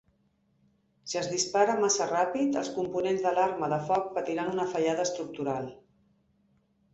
[1.09, 5.71] Si es dispara massa ràpid, els components de l'arma de foc patiran una fallada estructural.